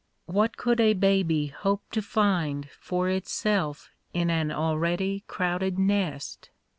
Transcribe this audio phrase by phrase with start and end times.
[0.25, 6.49] What could a baby hope to find For itself in an already crowded nest